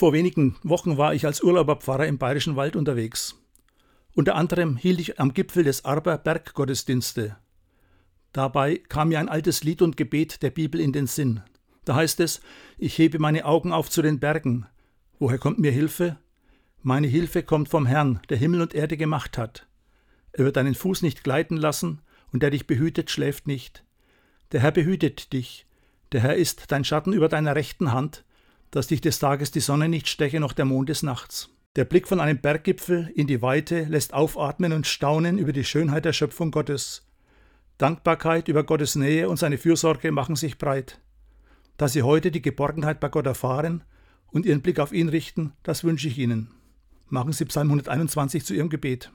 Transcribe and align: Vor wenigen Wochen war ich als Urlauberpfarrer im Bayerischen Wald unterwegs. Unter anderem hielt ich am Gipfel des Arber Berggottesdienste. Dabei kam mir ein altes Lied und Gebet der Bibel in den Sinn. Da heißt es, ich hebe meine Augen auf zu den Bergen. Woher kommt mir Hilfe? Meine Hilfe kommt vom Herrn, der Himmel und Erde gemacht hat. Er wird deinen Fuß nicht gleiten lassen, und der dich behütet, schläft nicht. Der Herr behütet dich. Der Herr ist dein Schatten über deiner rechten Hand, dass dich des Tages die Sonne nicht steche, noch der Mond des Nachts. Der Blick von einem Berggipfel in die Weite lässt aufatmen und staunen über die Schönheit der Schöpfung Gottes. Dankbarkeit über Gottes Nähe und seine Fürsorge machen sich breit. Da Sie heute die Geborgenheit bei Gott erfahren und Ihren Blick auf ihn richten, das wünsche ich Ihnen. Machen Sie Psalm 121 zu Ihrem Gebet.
Vor 0.00 0.14
wenigen 0.14 0.56
Wochen 0.62 0.96
war 0.96 1.12
ich 1.12 1.26
als 1.26 1.42
Urlauberpfarrer 1.42 2.06
im 2.06 2.16
Bayerischen 2.16 2.56
Wald 2.56 2.74
unterwegs. 2.74 3.38
Unter 4.14 4.34
anderem 4.34 4.78
hielt 4.78 4.98
ich 4.98 5.20
am 5.20 5.34
Gipfel 5.34 5.62
des 5.62 5.84
Arber 5.84 6.16
Berggottesdienste. 6.16 7.36
Dabei 8.32 8.78
kam 8.78 9.10
mir 9.10 9.18
ein 9.18 9.28
altes 9.28 9.62
Lied 9.62 9.82
und 9.82 9.98
Gebet 9.98 10.42
der 10.42 10.48
Bibel 10.48 10.80
in 10.80 10.94
den 10.94 11.06
Sinn. 11.06 11.42
Da 11.84 11.96
heißt 11.96 12.18
es, 12.20 12.40
ich 12.78 12.96
hebe 12.96 13.18
meine 13.18 13.44
Augen 13.44 13.74
auf 13.74 13.90
zu 13.90 14.00
den 14.00 14.20
Bergen. 14.20 14.64
Woher 15.18 15.36
kommt 15.36 15.58
mir 15.58 15.70
Hilfe? 15.70 16.16
Meine 16.80 17.06
Hilfe 17.06 17.42
kommt 17.42 17.68
vom 17.68 17.84
Herrn, 17.84 18.20
der 18.30 18.38
Himmel 18.38 18.62
und 18.62 18.74
Erde 18.74 18.96
gemacht 18.96 19.36
hat. 19.36 19.66
Er 20.32 20.46
wird 20.46 20.56
deinen 20.56 20.74
Fuß 20.74 21.02
nicht 21.02 21.24
gleiten 21.24 21.58
lassen, 21.58 22.00
und 22.32 22.42
der 22.42 22.48
dich 22.48 22.66
behütet, 22.66 23.10
schläft 23.10 23.46
nicht. 23.46 23.84
Der 24.52 24.60
Herr 24.60 24.72
behütet 24.72 25.34
dich. 25.34 25.66
Der 26.12 26.22
Herr 26.22 26.36
ist 26.36 26.72
dein 26.72 26.84
Schatten 26.84 27.12
über 27.12 27.28
deiner 27.28 27.54
rechten 27.54 27.92
Hand, 27.92 28.24
dass 28.70 28.86
dich 28.86 29.00
des 29.00 29.18
Tages 29.18 29.50
die 29.50 29.60
Sonne 29.60 29.88
nicht 29.88 30.08
steche, 30.08 30.40
noch 30.40 30.52
der 30.52 30.64
Mond 30.64 30.88
des 30.88 31.02
Nachts. 31.02 31.50
Der 31.76 31.84
Blick 31.84 32.08
von 32.08 32.20
einem 32.20 32.40
Berggipfel 32.40 33.12
in 33.14 33.26
die 33.26 33.42
Weite 33.42 33.84
lässt 33.84 34.12
aufatmen 34.12 34.72
und 34.72 34.86
staunen 34.86 35.38
über 35.38 35.52
die 35.52 35.64
Schönheit 35.64 36.04
der 36.04 36.12
Schöpfung 36.12 36.50
Gottes. 36.50 37.06
Dankbarkeit 37.78 38.48
über 38.48 38.64
Gottes 38.64 38.96
Nähe 38.96 39.28
und 39.28 39.38
seine 39.38 39.56
Fürsorge 39.56 40.12
machen 40.12 40.36
sich 40.36 40.58
breit. 40.58 41.00
Da 41.76 41.88
Sie 41.88 42.02
heute 42.02 42.30
die 42.30 42.42
Geborgenheit 42.42 43.00
bei 43.00 43.08
Gott 43.08 43.26
erfahren 43.26 43.84
und 44.26 44.46
Ihren 44.46 44.62
Blick 44.62 44.80
auf 44.80 44.92
ihn 44.92 45.08
richten, 45.08 45.52
das 45.62 45.84
wünsche 45.84 46.08
ich 46.08 46.18
Ihnen. 46.18 46.50
Machen 47.08 47.32
Sie 47.32 47.44
Psalm 47.44 47.68
121 47.68 48.44
zu 48.44 48.54
Ihrem 48.54 48.68
Gebet. 48.68 49.10